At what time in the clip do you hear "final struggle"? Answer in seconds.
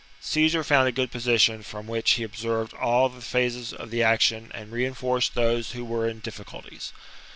2.25-2.57